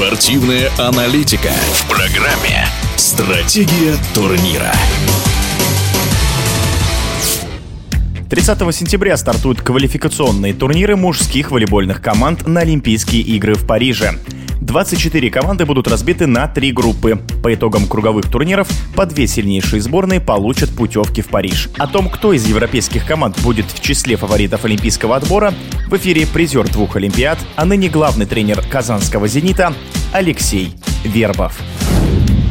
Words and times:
Спортивная 0.00 0.70
аналитика 0.78 1.50
в 1.50 1.86
программе 1.90 2.66
«Стратегия 2.96 3.96
турнира». 4.14 4.72
30 8.30 8.74
сентября 8.74 9.18
стартуют 9.18 9.60
квалификационные 9.60 10.54
турниры 10.54 10.96
мужских 10.96 11.50
волейбольных 11.50 12.00
команд 12.00 12.46
на 12.46 12.60
Олимпийские 12.60 13.20
игры 13.20 13.52
в 13.52 13.66
Париже. 13.66 14.14
24 14.60 15.30
команды 15.30 15.64
будут 15.64 15.88
разбиты 15.88 16.26
на 16.26 16.46
три 16.46 16.70
группы. 16.70 17.20
По 17.42 17.52
итогам 17.52 17.86
круговых 17.86 18.30
турниров 18.30 18.68
по 18.94 19.06
две 19.06 19.26
сильнейшие 19.26 19.80
сборные 19.80 20.20
получат 20.20 20.70
путевки 20.70 21.22
в 21.22 21.28
Париж. 21.28 21.70
О 21.78 21.86
том, 21.86 22.08
кто 22.08 22.32
из 22.32 22.46
европейских 22.46 23.06
команд 23.06 23.40
будет 23.40 23.66
в 23.66 23.80
числе 23.80 24.16
фаворитов 24.16 24.64
олимпийского 24.64 25.16
отбора, 25.16 25.54
в 25.88 25.96
эфире 25.96 26.26
призер 26.26 26.68
двух 26.68 26.96
Олимпиад, 26.96 27.38
а 27.56 27.64
ныне 27.64 27.88
главный 27.88 28.26
тренер 28.26 28.62
казанского 28.70 29.26
«Зенита» 29.26 29.74
Алексей 30.12 30.72
Вербов. 31.04 31.69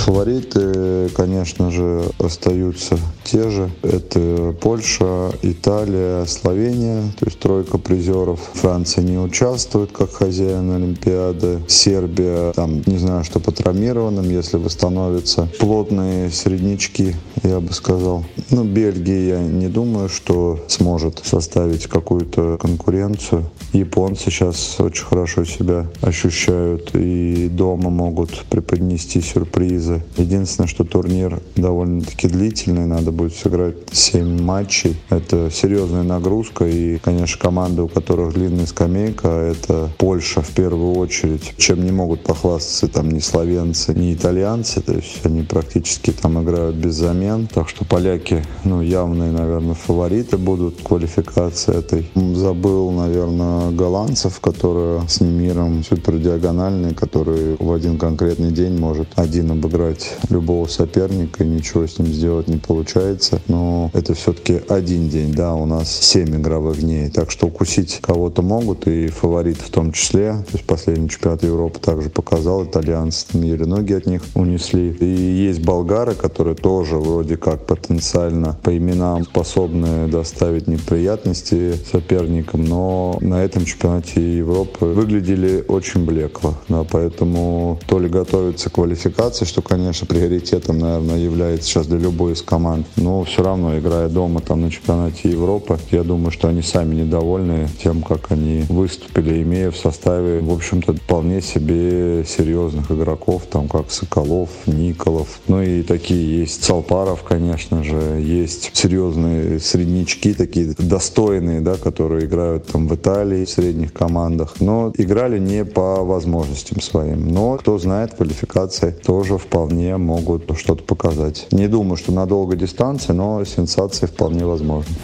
Фавориты, 0.00 1.10
конечно 1.14 1.70
же, 1.70 2.02
остаются 2.18 2.98
те 3.22 3.50
же. 3.50 3.70
Это 3.82 4.54
Польша, 4.60 5.30
Италия, 5.42 6.24
Словения, 6.24 7.02
то 7.18 7.26
есть 7.26 7.38
тройка 7.38 7.76
призеров. 7.76 8.40
Франция 8.54 9.04
не 9.04 9.18
участвует 9.18 9.92
как 9.92 10.10
хозяин 10.12 10.70
Олимпиады. 10.70 11.60
Сербия, 11.68 12.52
там, 12.52 12.82
не 12.86 12.96
знаю, 12.96 13.24
что 13.24 13.40
по 13.40 13.52
травмированным, 13.52 14.28
если 14.28 14.56
восстановятся. 14.56 15.48
Плотные 15.58 16.30
среднячки, 16.30 17.14
я 17.42 17.60
бы 17.60 17.72
сказал. 17.74 18.24
Ну, 18.50 18.64
Бельгия, 18.64 19.28
я 19.28 19.38
не 19.40 19.68
думаю, 19.68 20.08
что 20.08 20.58
сможет 20.68 21.20
составить 21.24 21.86
какую-то 21.88 22.56
конкуренцию. 22.58 23.44
Японцы 23.74 24.30
сейчас 24.30 24.80
очень 24.80 25.04
хорошо 25.04 25.44
себя 25.44 25.86
ощущают 26.00 26.94
и 26.94 27.48
дома 27.50 27.90
могут 27.90 28.44
преподнести 28.48 29.20
сюрпризы 29.20 29.89
базы. 29.90 30.02
Единственное, 30.16 30.68
что 30.68 30.84
турнир 30.84 31.40
довольно-таки 31.56 32.28
длительный, 32.28 32.86
надо 32.86 33.12
будет 33.12 33.34
сыграть 33.34 33.76
7 33.92 34.42
матчей. 34.42 34.96
Это 35.10 35.50
серьезная 35.50 36.02
нагрузка, 36.02 36.66
и, 36.66 36.98
конечно, 36.98 37.40
команды, 37.40 37.82
у 37.82 37.88
которых 37.88 38.34
длинная 38.34 38.66
скамейка, 38.66 39.28
это 39.28 39.90
Польша 39.98 40.42
в 40.42 40.50
первую 40.50 40.94
очередь, 40.94 41.54
чем 41.56 41.84
не 41.84 41.92
могут 41.92 42.22
похвастаться 42.22 42.88
там 42.88 43.10
ни 43.10 43.20
словенцы, 43.20 43.94
ни 43.94 44.14
итальянцы, 44.14 44.80
то 44.80 44.94
есть 44.94 45.24
они 45.24 45.42
практически 45.42 46.10
там 46.10 46.42
играют 46.42 46.76
без 46.76 46.94
замен, 46.94 47.48
так 47.52 47.68
что 47.68 47.84
поляки, 47.84 48.44
ну, 48.64 48.82
явные, 48.82 49.32
наверное, 49.32 49.74
фавориты 49.74 50.36
будут 50.36 50.82
квалификации 50.82 51.76
этой. 51.76 52.10
Забыл, 52.34 52.90
наверное, 52.90 53.70
голландцев, 53.70 54.40
которые 54.40 55.02
с 55.08 55.20
Немиром 55.20 55.84
супердиагональные, 55.84 56.94
которые 56.94 57.56
в 57.58 57.72
один 57.72 57.98
конкретный 57.98 58.50
день 58.50 58.78
может 58.78 59.08
один 59.16 59.50
обыграть 59.50 59.79
обыграть 59.80 60.16
любого 60.28 60.66
соперника, 60.66 61.44
и 61.44 61.46
ничего 61.46 61.86
с 61.86 61.98
ним 61.98 62.08
сделать 62.08 62.48
не 62.48 62.58
получается. 62.58 63.40
Но 63.48 63.90
это 63.94 64.14
все-таки 64.14 64.60
один 64.68 65.08
день, 65.08 65.32
да, 65.32 65.54
у 65.54 65.66
нас 65.66 65.90
7 65.90 66.40
игровых 66.40 66.80
дней. 66.80 67.08
Так 67.10 67.30
что 67.30 67.46
укусить 67.46 68.00
кого-то 68.02 68.42
могут, 68.42 68.86
и 68.86 69.08
фаворит 69.08 69.58
в 69.58 69.70
том 69.70 69.92
числе. 69.92 70.32
То 70.32 70.52
есть 70.52 70.66
последний 70.66 71.08
чемпионат 71.08 71.42
Европы 71.42 71.80
также 71.80 72.10
показал, 72.10 72.64
итальянцы 72.64 73.26
еле 73.32 73.64
ноги 73.64 73.94
от 73.94 74.06
них 74.06 74.22
унесли. 74.34 74.90
И 75.00 75.04
есть 75.04 75.62
болгары, 75.64 76.14
которые 76.14 76.54
тоже 76.54 76.96
вроде 76.96 77.36
как 77.36 77.66
потенциально 77.66 78.58
по 78.62 78.76
именам 78.76 79.24
способны 79.24 80.08
доставить 80.08 80.66
неприятности 80.66 81.74
соперникам, 81.90 82.64
но 82.64 83.18
на 83.20 83.42
этом 83.42 83.64
чемпионате 83.64 84.38
Европы 84.38 84.86
выглядели 84.86 85.64
очень 85.66 86.04
блекло. 86.04 86.54
Да, 86.68 86.84
поэтому 86.84 87.78
то 87.86 87.98
ли 87.98 88.08
готовится 88.08 88.70
квалификация, 88.70 89.46
что 89.46 89.62
конечно, 89.70 90.04
приоритетом, 90.04 90.80
наверное, 90.80 91.18
является 91.18 91.68
сейчас 91.68 91.86
для 91.86 91.98
любой 91.98 92.32
из 92.32 92.42
команд. 92.42 92.86
Но 92.96 93.22
все 93.22 93.44
равно, 93.44 93.78
играя 93.78 94.08
дома 94.08 94.40
там 94.40 94.62
на 94.62 94.70
чемпионате 94.70 95.30
Европы, 95.30 95.78
я 95.92 96.02
думаю, 96.02 96.32
что 96.32 96.48
они 96.48 96.60
сами 96.60 96.96
недовольны 96.96 97.68
тем, 97.80 98.02
как 98.02 98.32
они 98.32 98.64
выступили, 98.68 99.42
имея 99.42 99.70
в 99.70 99.76
составе, 99.76 100.40
в 100.40 100.52
общем-то, 100.52 100.94
вполне 100.94 101.40
себе 101.40 102.24
серьезных 102.26 102.90
игроков, 102.90 103.44
там 103.48 103.68
как 103.68 103.92
Соколов, 103.92 104.50
Николов. 104.66 105.38
Ну 105.46 105.62
и 105.62 105.84
такие 105.84 106.40
есть 106.40 106.64
Салпаров, 106.64 107.22
конечно 107.22 107.84
же, 107.84 108.20
есть 108.20 108.72
серьезные 108.74 109.60
среднячки, 109.60 110.34
такие 110.34 110.74
достойные, 110.78 111.60
да, 111.60 111.76
которые 111.76 112.26
играют 112.26 112.66
там 112.66 112.88
в 112.88 112.94
Италии, 112.96 113.44
в 113.44 113.50
средних 113.50 113.92
командах. 113.92 114.56
Но 114.58 114.92
играли 114.96 115.38
не 115.38 115.64
по 115.64 116.04
возможностям 116.04 116.80
своим. 116.80 117.28
Но, 117.28 117.56
кто 117.56 117.78
знает, 117.78 118.14
квалификация 118.14 118.90
тоже 118.90 119.38
вполне 119.38 119.59
вполне 119.60 119.98
могут 119.98 120.58
что-то 120.58 120.82
показать. 120.82 121.46
Не 121.50 121.68
думаю, 121.68 121.98
что 121.98 122.12
на 122.12 122.24
долгой 122.24 122.56
дистанции, 122.56 123.12
но 123.12 123.44
сенсации 123.44 124.06
вполне 124.06 124.46
возможны. 124.46 124.94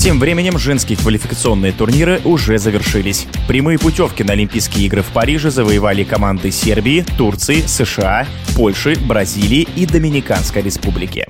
Тем 0.00 0.18
временем 0.18 0.58
женские 0.58 0.98
квалификационные 0.98 1.72
турниры 1.72 2.20
уже 2.24 2.58
завершились. 2.58 3.28
Прямые 3.46 3.78
путевки 3.78 4.24
на 4.24 4.32
Олимпийские 4.32 4.86
игры 4.86 5.02
в 5.02 5.12
Париже 5.12 5.50
завоевали 5.50 6.02
команды 6.02 6.50
Сербии, 6.50 7.04
Турции, 7.16 7.60
США, 7.60 8.26
Польши, 8.56 8.96
Бразилии 9.06 9.68
и 9.76 9.86
Доминиканской 9.86 10.62
республики. 10.62 11.28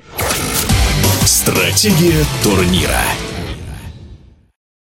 Стратегия 1.25 2.23
турнира. 2.43 3.01